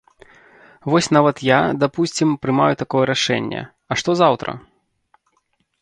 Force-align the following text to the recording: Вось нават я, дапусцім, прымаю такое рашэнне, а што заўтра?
Вось 0.93 1.09
нават 1.17 1.37
я, 1.49 1.59
дапусцім, 1.85 2.29
прымаю 2.47 2.73
такое 2.83 3.05
рашэнне, 3.13 3.61
а 3.69 3.93
што 4.03 4.09
заўтра? 4.23 4.61